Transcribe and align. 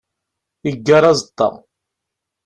Yeggar 0.65 1.03
aẓeṭṭa. 1.11 1.49